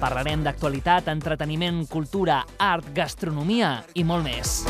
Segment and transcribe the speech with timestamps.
[0.00, 4.62] Parlarem d'actualitat, entreteniment, cultura, art, gastronomia i molt més.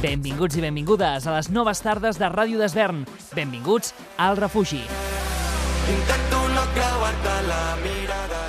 [0.00, 3.02] Benvinguts i benvingudes a les noves tardes de Ràdio d'Esvern.
[3.34, 3.92] Benvinguts
[4.22, 4.82] al refugi.
[5.90, 8.42] Intento no creuar-te la mirada.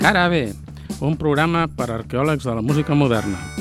[0.00, 0.52] Cara B,
[1.00, 3.51] un programa per a arqueòlegs de la música moderna.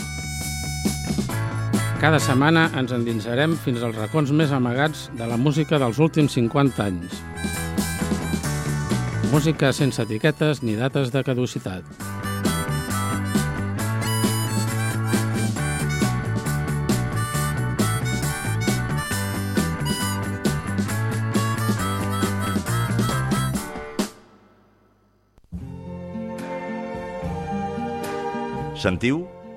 [2.02, 6.82] Cada setmana ens endinsarem fins als racons més amagats de la música dels últims 50
[6.82, 7.20] anys.
[9.30, 11.86] Música sense etiquetes ni dates de caducitat.
[28.82, 29.22] Sentiu?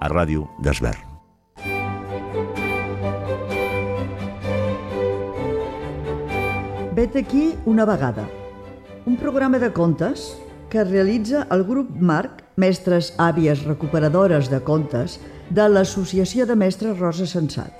[0.00, 1.16] a Ràdio d'Esvern.
[6.96, 8.24] Vet aquí una vegada.
[9.04, 10.34] Un programa de contes
[10.70, 15.18] que realitza el grup Marc, mestres àvies recuperadores de contes,
[15.50, 17.72] de l'Associació de Mestres Rosa Sensat.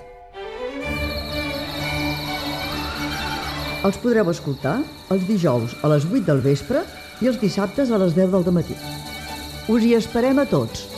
[3.87, 4.77] Els podreu escoltar
[5.13, 6.83] els dijous a les 8 del vespre
[7.21, 8.77] i els dissabtes a les 10 del matí.
[9.67, 10.96] Us hi esperem a tots.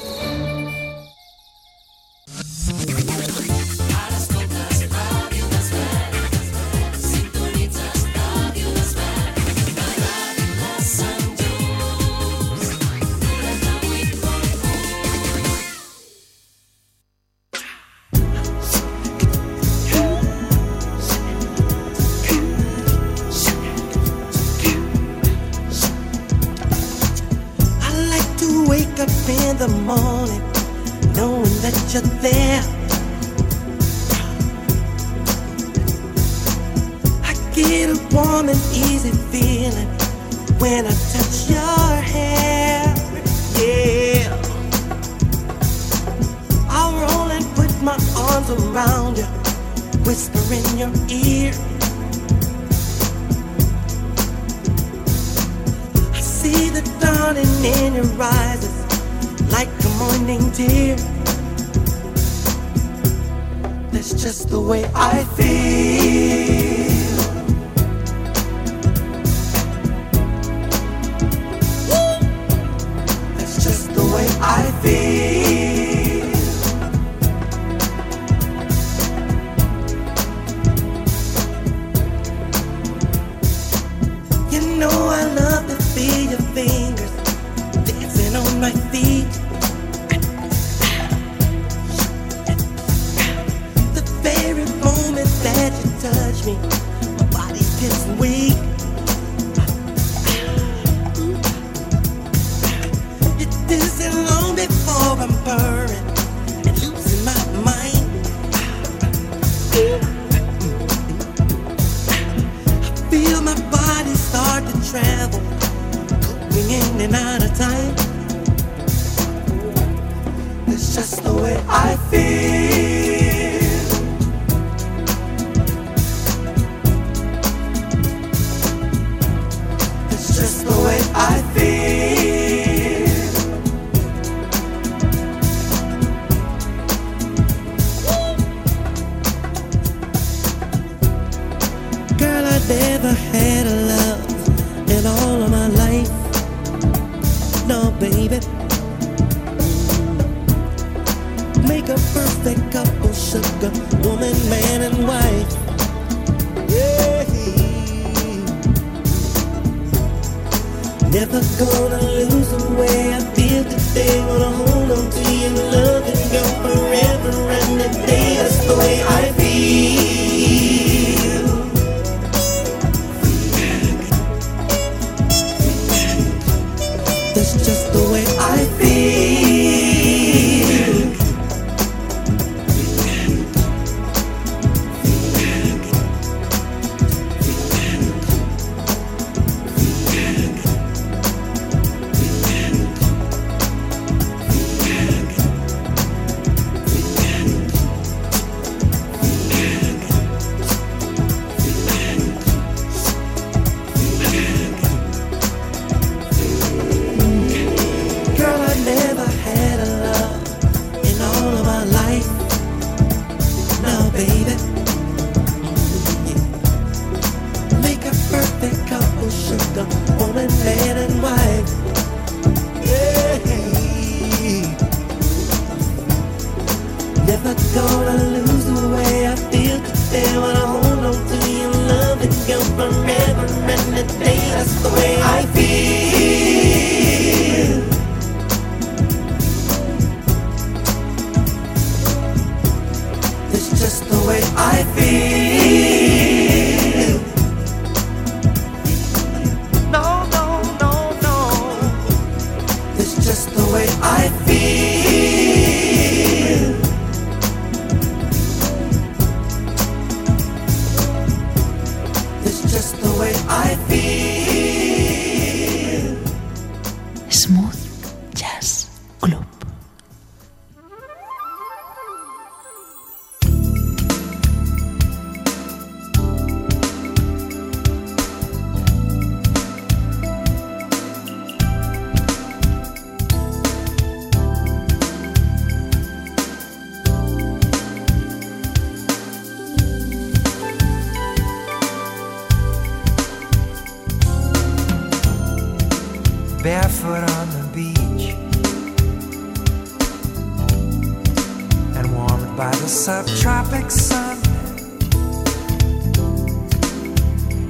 [302.60, 304.38] By the subtropic sun.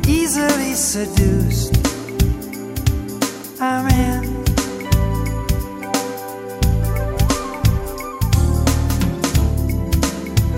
[0.07, 1.77] Easily seduced,
[3.61, 4.23] I'm in.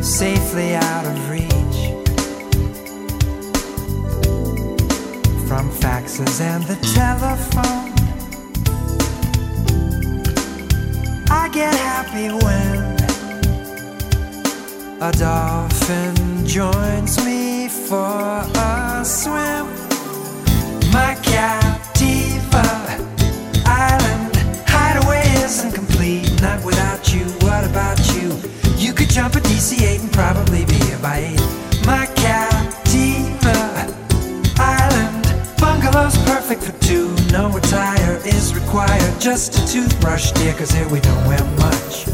[0.02, 1.80] Safely out of reach
[5.46, 7.92] from faxes and the telephone.
[11.30, 12.81] I get happy when
[15.02, 19.66] a dolphin joins me for a swim.
[20.94, 22.68] My Captiva
[23.66, 24.36] Island
[24.68, 27.26] hideaway isn't complete, not without you.
[27.42, 28.30] What about you?
[28.78, 31.40] You could jump a DC 8 and probably be here by 8.
[31.84, 33.58] My Captiva
[34.60, 37.16] Island bungalow's perfect for two.
[37.32, 42.11] No attire is required, just a toothbrush, dear, cause here we don't wear much.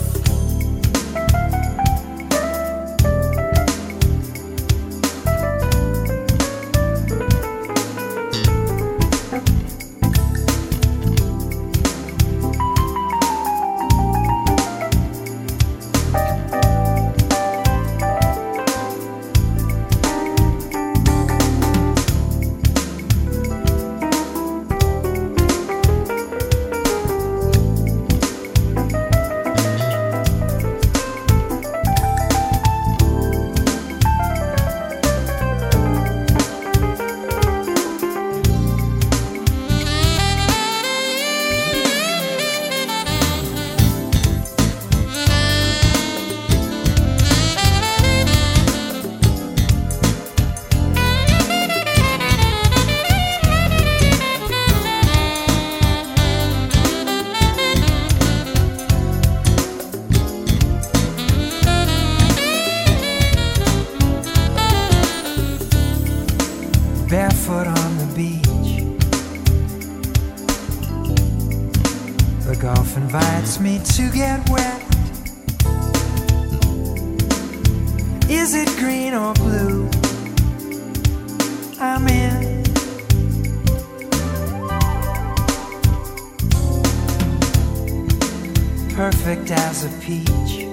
[89.50, 90.68] As a peach.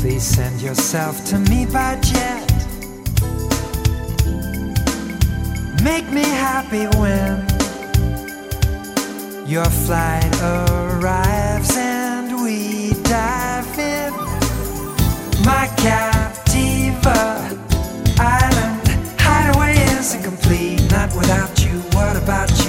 [0.00, 2.50] Please send yourself to me by jet.
[5.84, 7.46] Make me happy when
[9.46, 14.12] your flight arrives and we dive in.
[15.44, 17.20] My Captiva
[18.18, 18.88] Island
[19.20, 21.78] hideaway is incomplete, not without you.
[21.96, 22.61] What about you?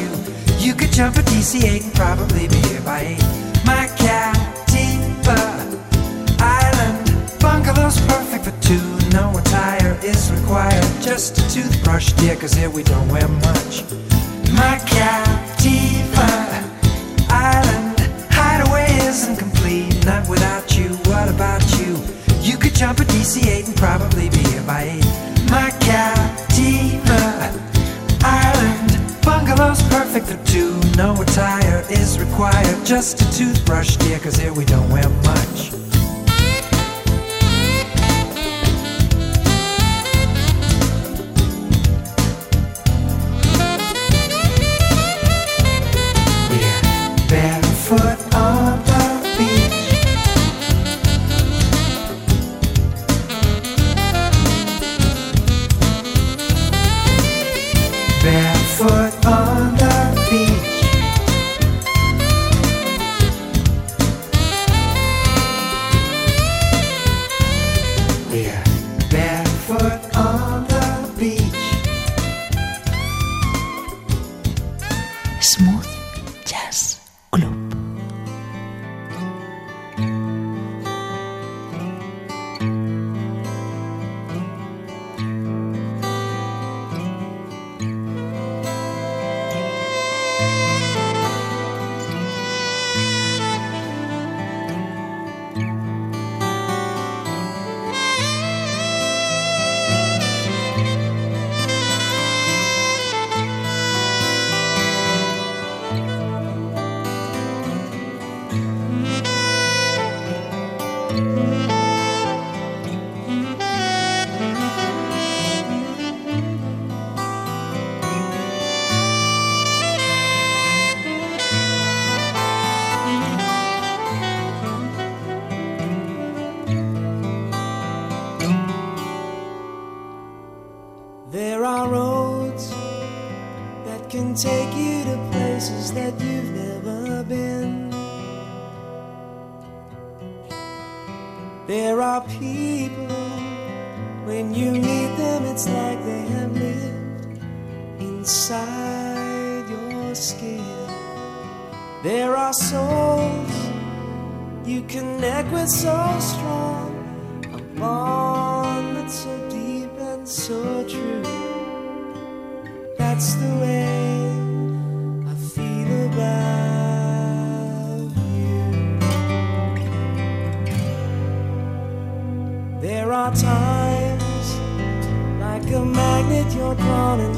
[0.63, 3.19] You could jump a DC-8 and probably be here by 8.
[3.65, 5.37] My Captiva
[6.39, 8.79] Island bungalow's perfect for two.
[9.11, 13.83] No attire is required, just a toothbrush, dear, cause here we don't wear much.
[14.53, 16.31] My Captiva
[17.29, 17.99] Island
[18.31, 20.87] hideaway isn't complete, not without you.
[21.11, 21.99] What about you?
[22.39, 23.62] You could jump a DC-8
[31.89, 35.82] is required, just a toothbrush, dear, cause here we don't wear much.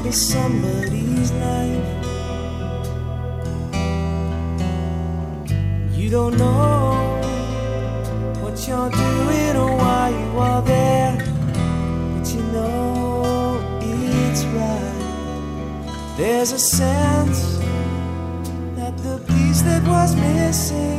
[0.06, 2.04] Into somebody's life.
[5.92, 7.20] You don't know
[8.42, 11.16] what you're doing or why you are there,
[12.14, 16.14] but you know it's right.
[16.16, 17.58] There's a sense
[18.76, 20.95] that the piece that was missing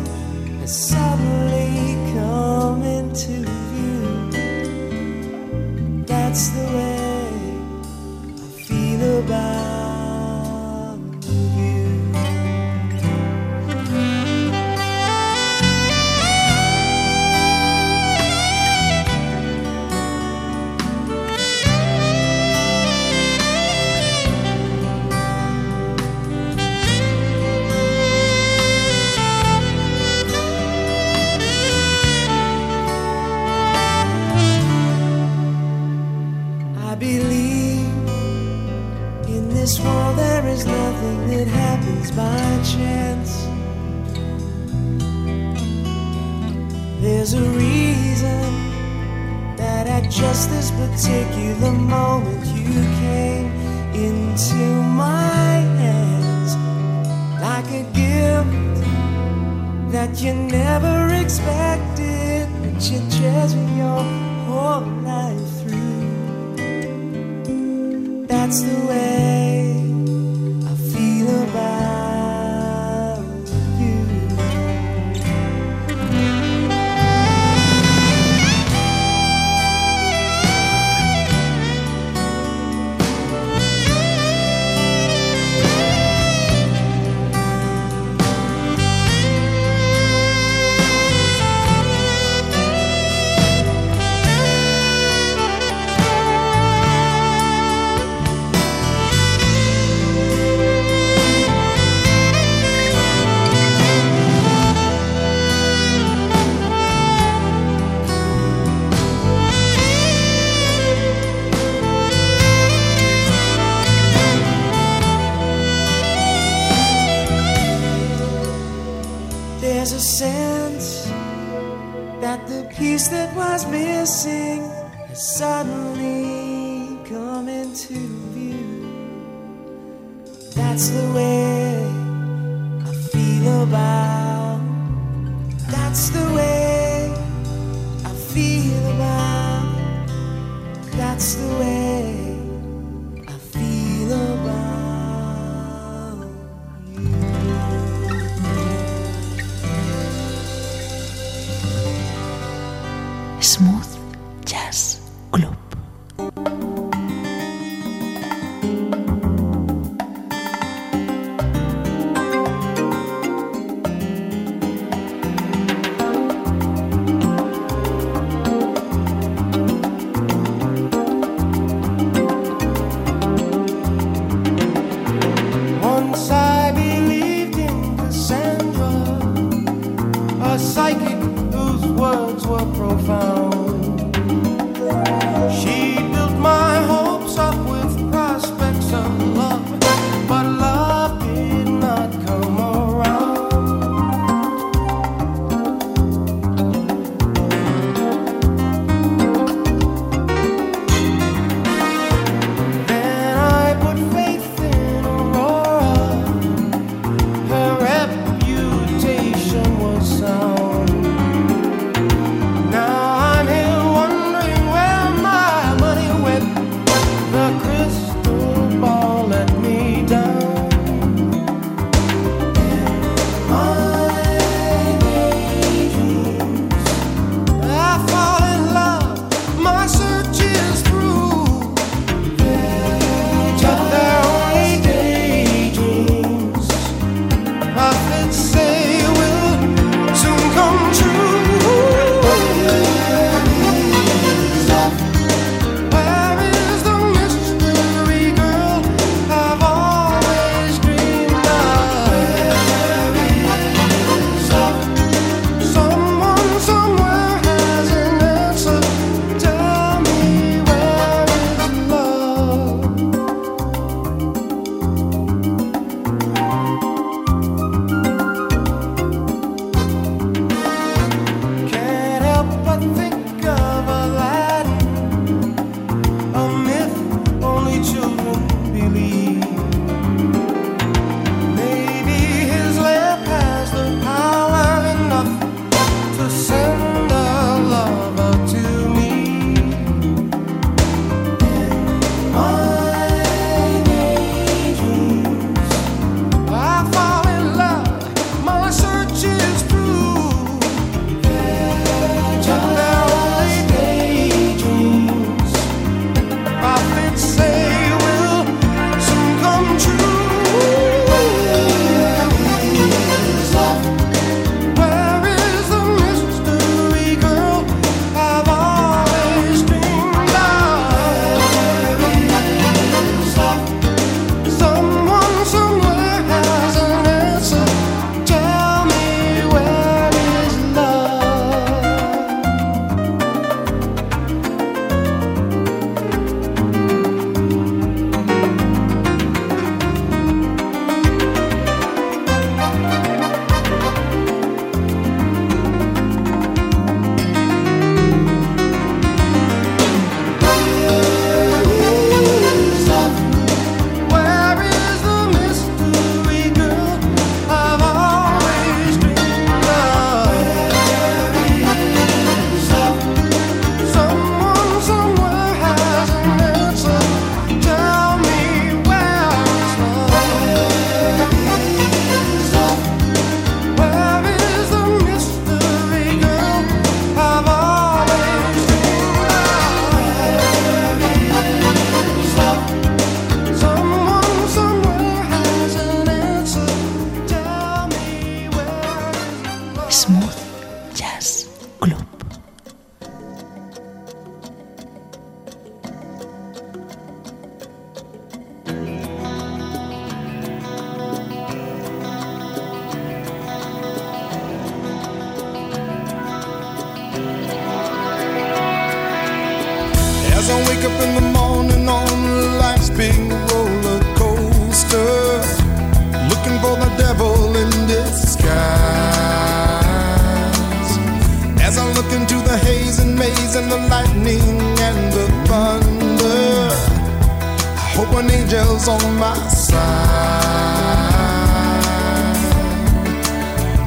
[428.19, 429.77] an angel's on my side.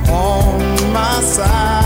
[0.09, 1.80] On my side.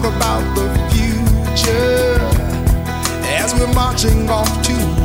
[0.00, 2.18] talk about the future.
[3.24, 4.97] As we're marching off to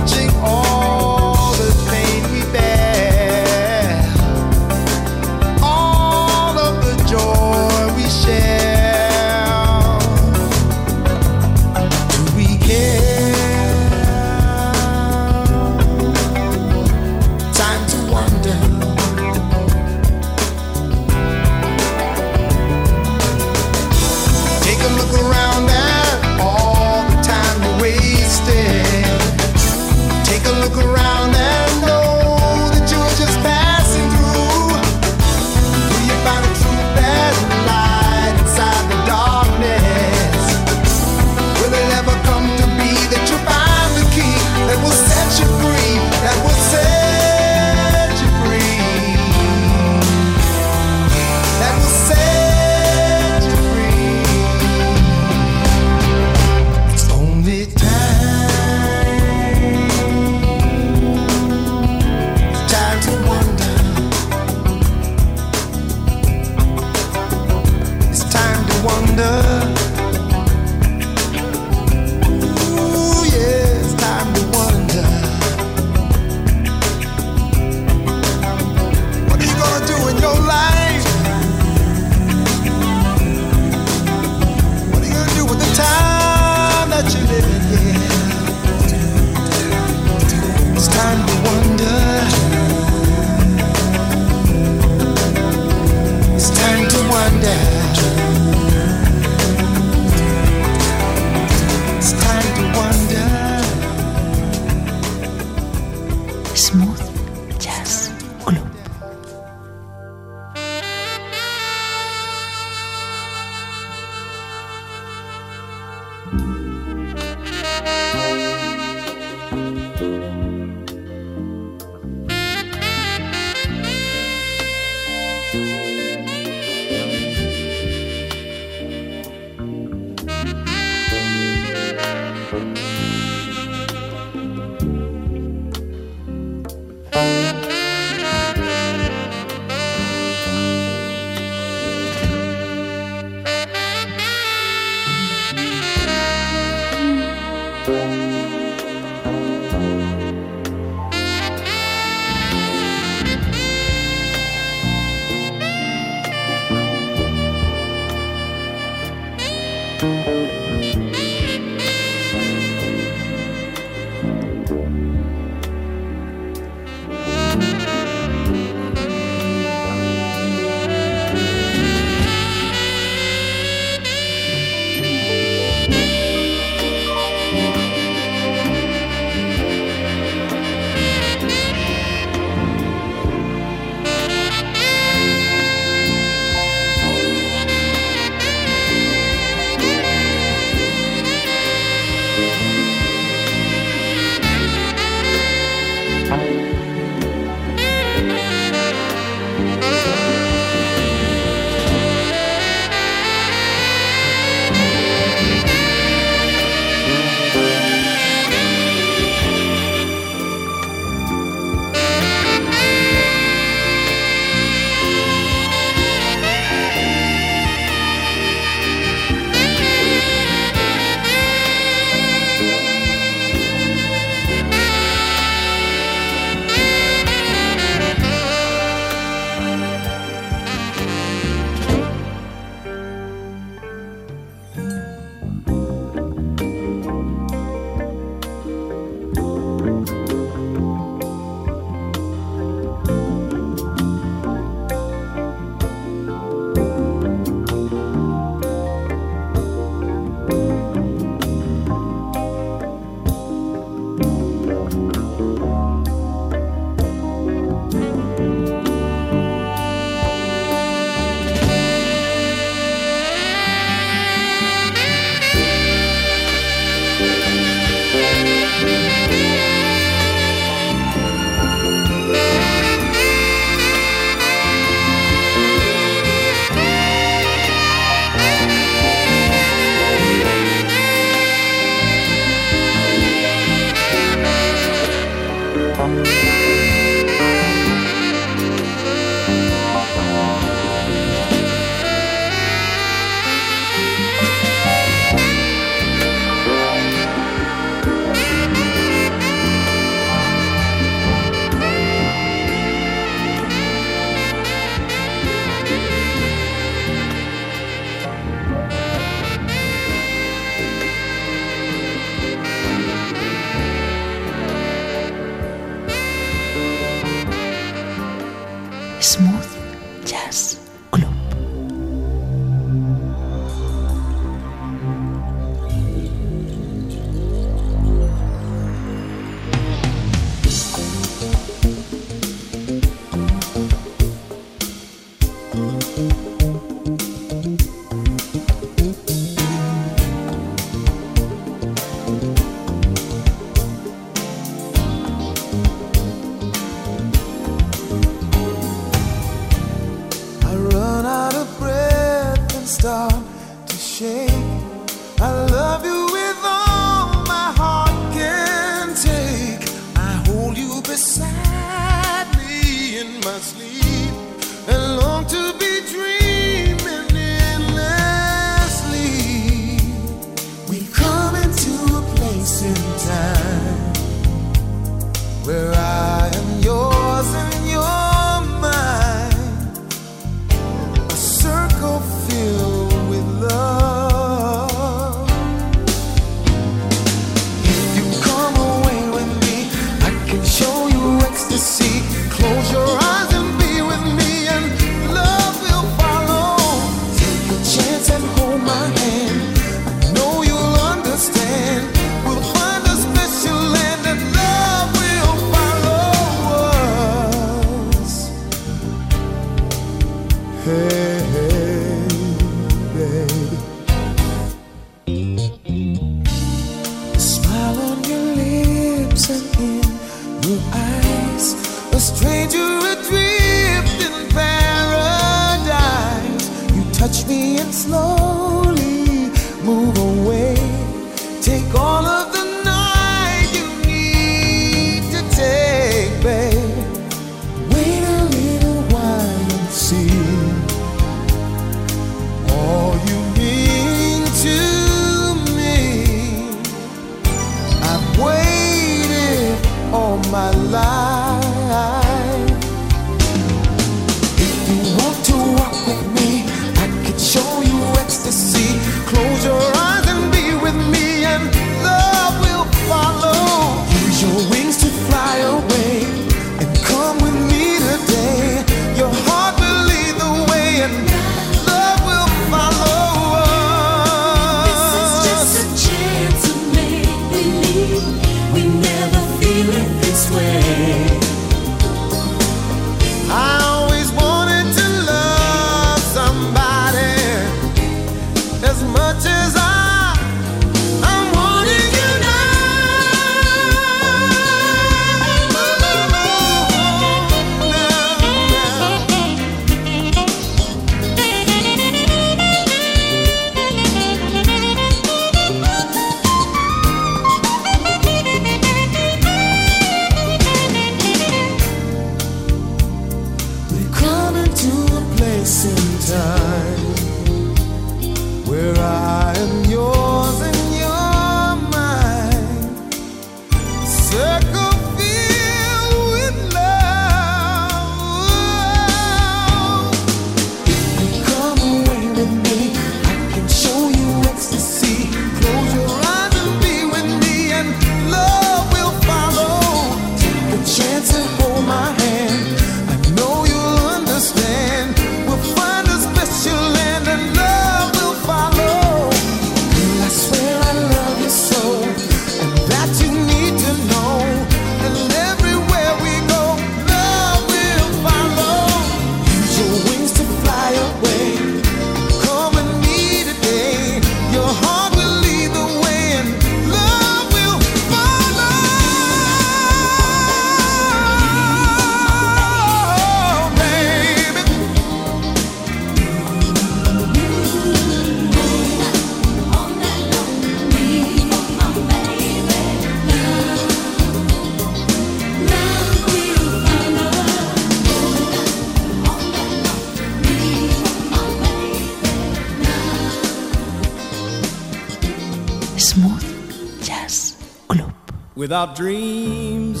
[598.66, 600.00] without dreams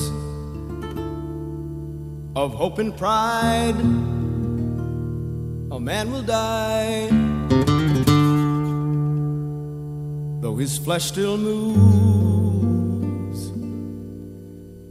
[2.34, 3.78] of hope and pride,
[5.70, 7.06] a man will die.
[10.40, 13.52] Though his flesh still moves,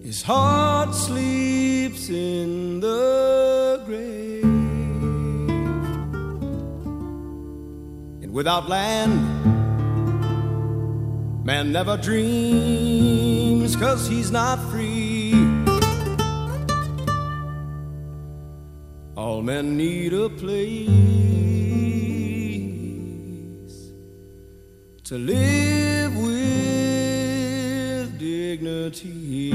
[0.02, 4.46] his heart sleeps in the grave.
[8.24, 9.65] And without land,
[11.46, 15.32] Man never dreams cause he's not free.
[19.16, 20.88] All men need a place
[25.04, 26.34] to live with
[28.18, 29.52] dignity.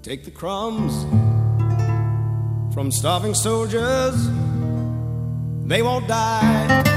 [0.00, 1.04] Take the crumbs
[2.72, 4.30] from starving soldiers,
[5.66, 6.95] they won't die.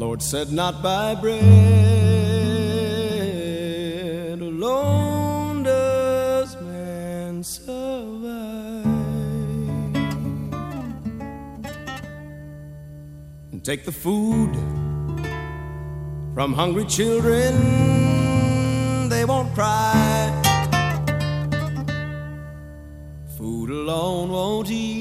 [0.00, 1.42] Lord said, Not by bread
[4.40, 8.86] alone does man survive.
[13.52, 14.54] And take the food
[16.34, 17.52] from hungry children,
[19.10, 20.32] they won't cry.
[23.36, 24.99] Food alone won't ease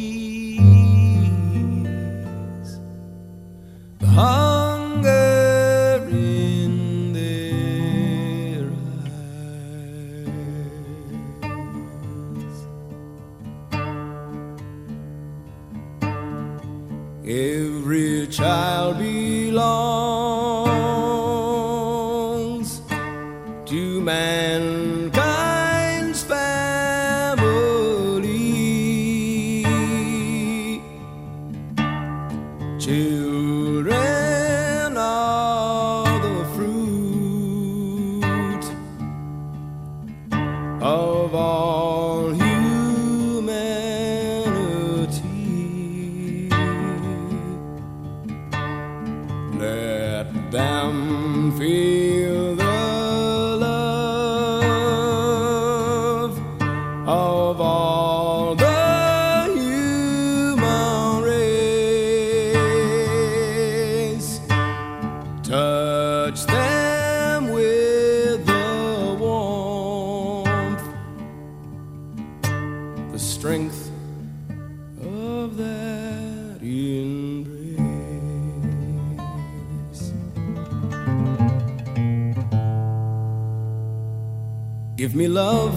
[85.10, 85.74] Give me love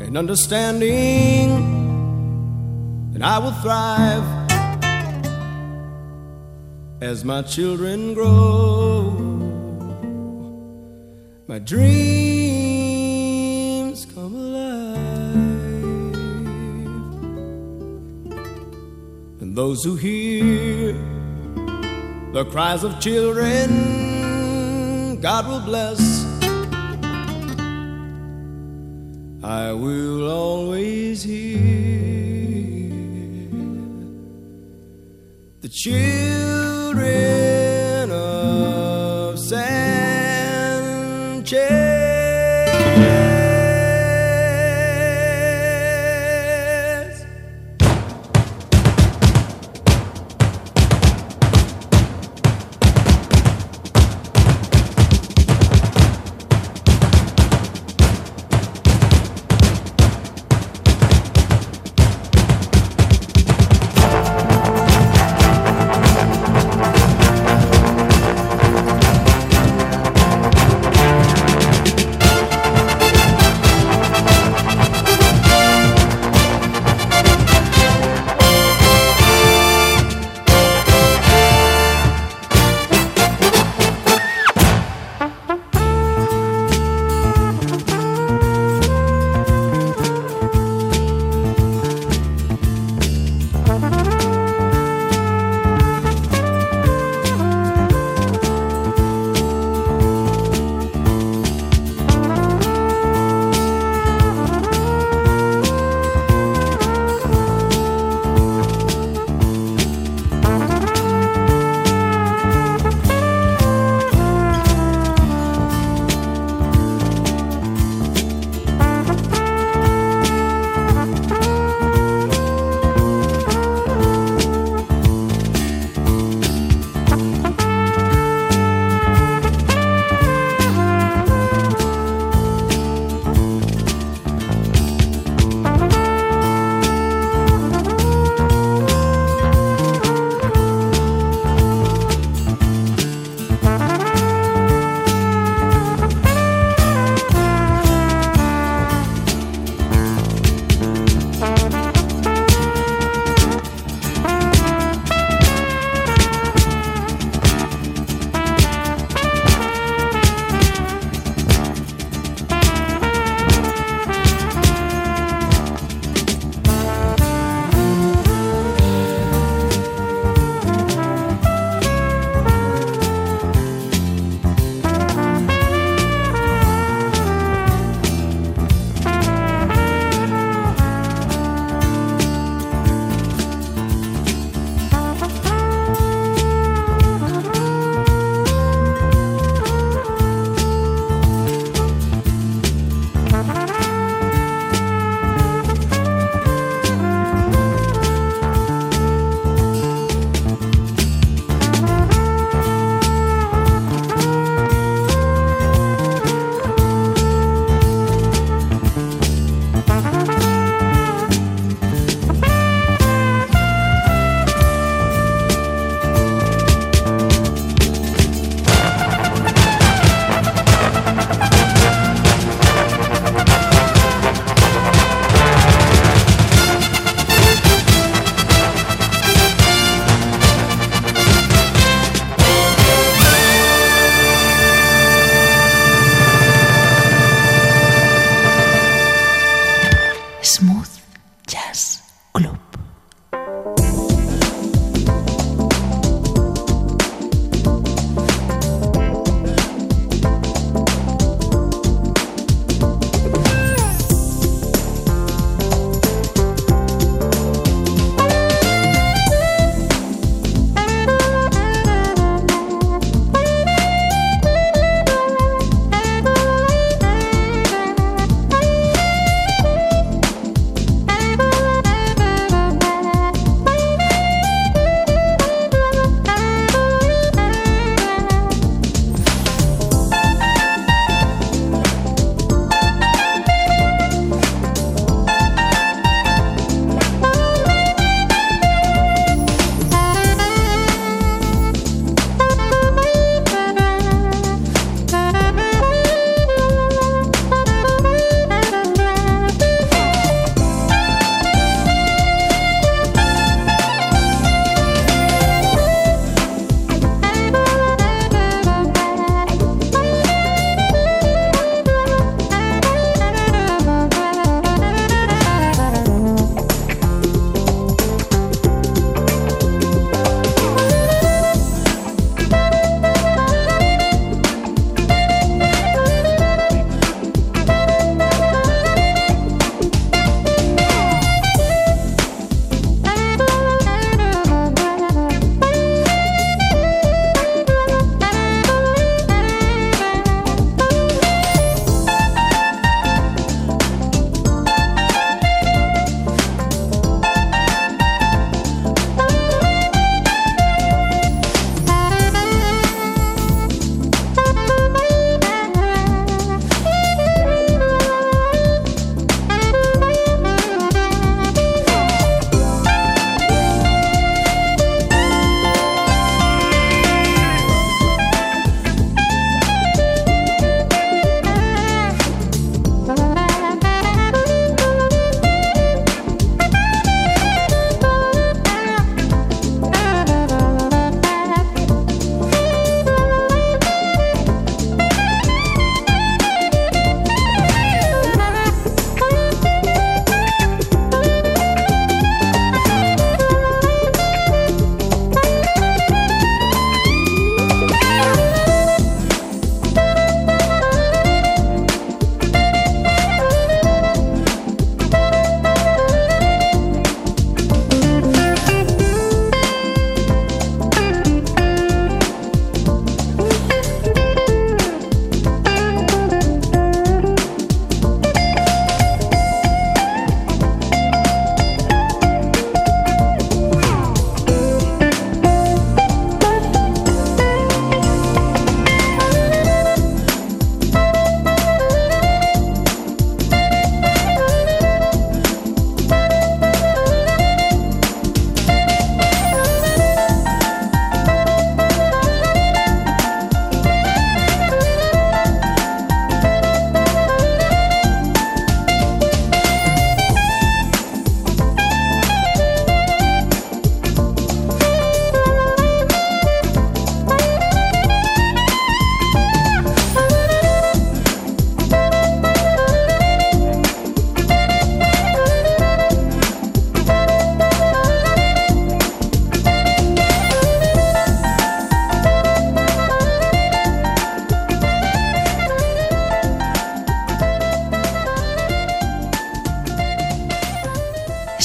[0.00, 1.52] and understanding,
[3.14, 4.24] and I will thrive
[7.00, 9.12] as my children grow.
[11.46, 11.86] My dreams
[14.12, 15.36] come alive,
[19.40, 20.94] and those who hear
[22.32, 23.70] the cries of children,
[25.20, 26.25] God will bless.
[29.46, 31.60] I will always hear
[35.60, 37.45] the children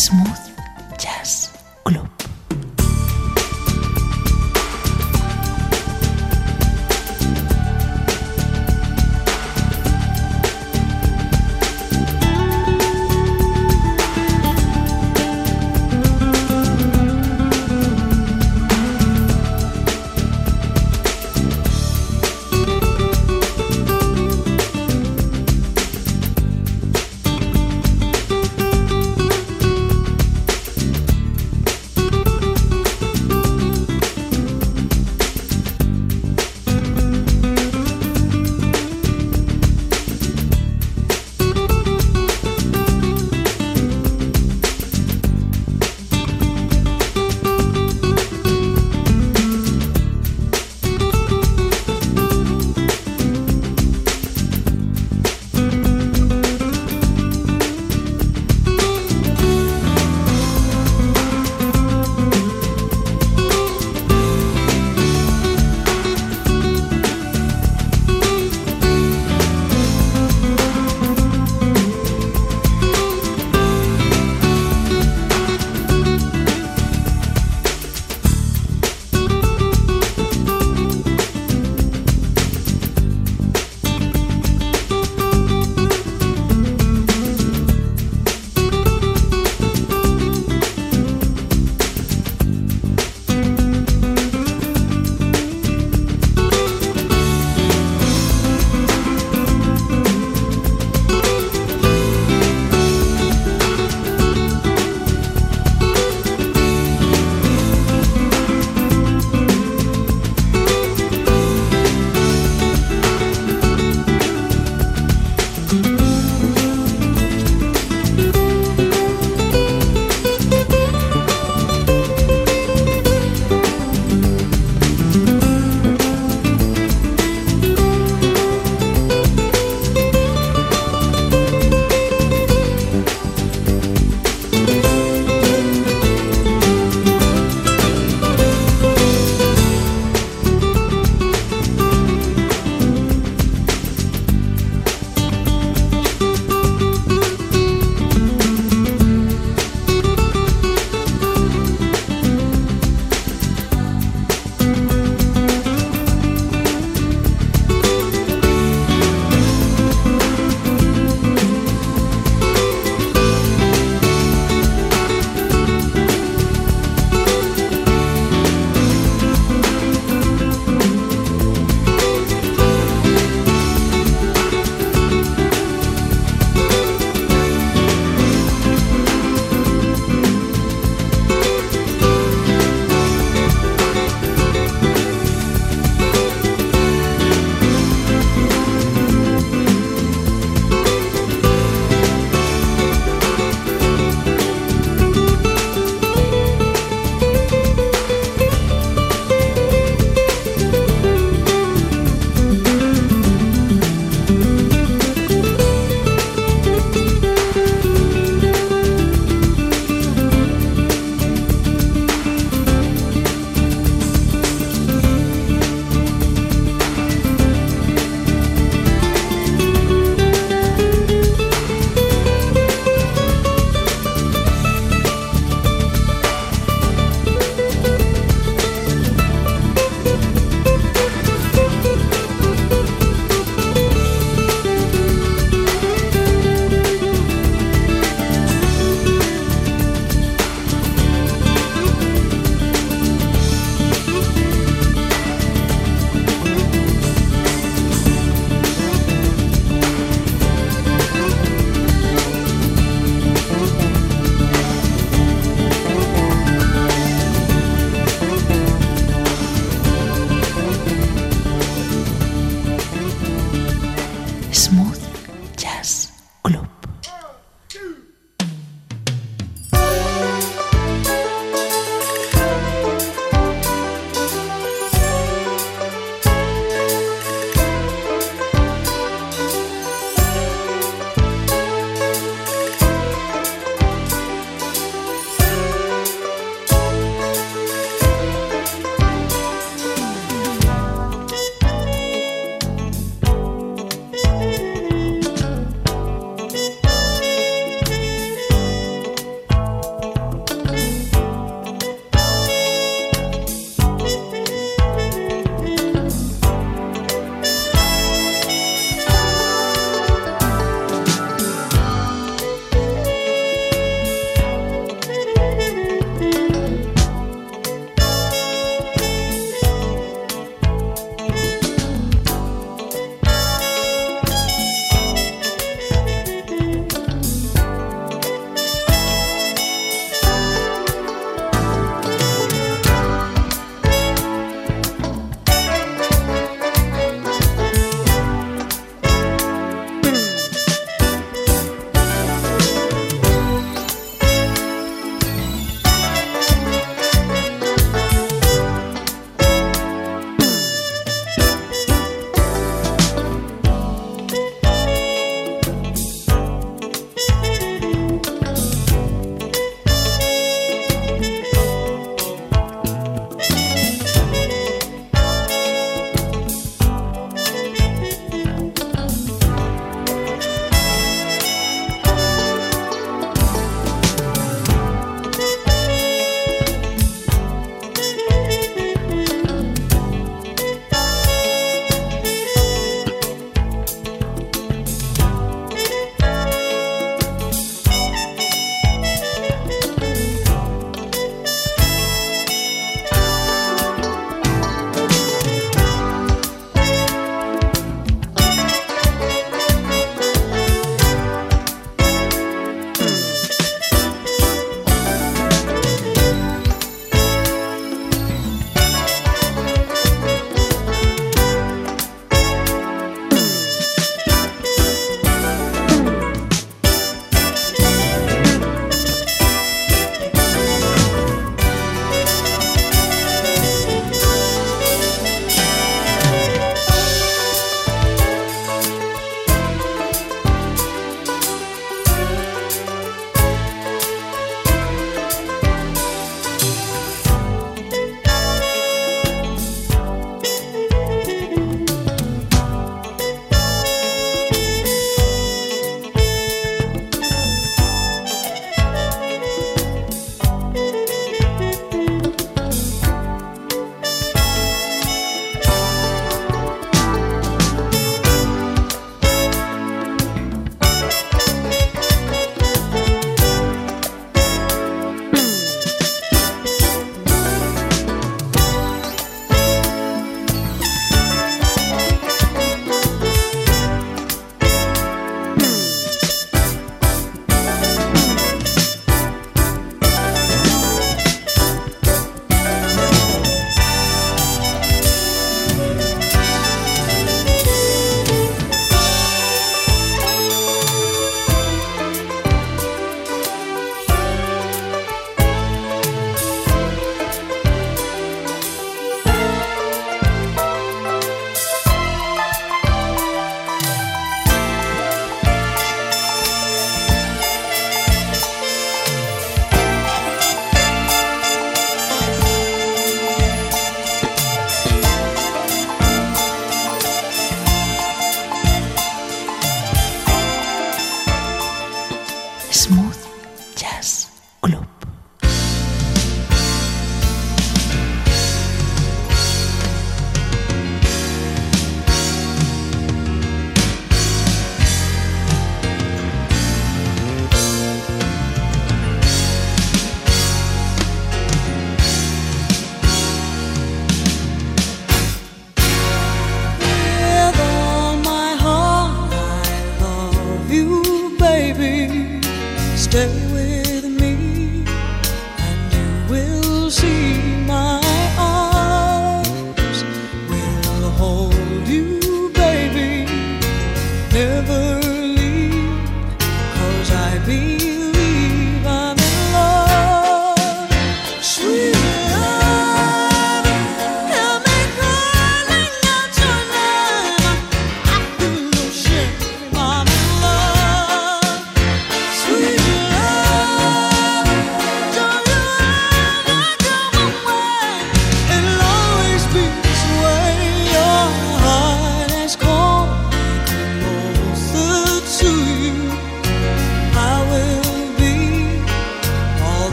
[0.00, 0.49] Smooth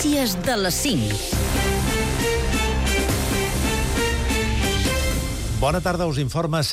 [0.00, 1.14] notícies de les 5.
[5.60, 6.62] Bona tarda, us informa